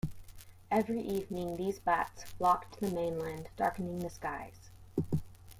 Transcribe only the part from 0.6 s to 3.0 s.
Every evening, these bats flock to the